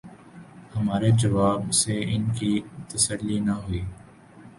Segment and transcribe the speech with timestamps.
[0.75, 2.51] ہمارے جواب سے ان کی
[2.89, 3.81] تسلی نہ ہوئی۔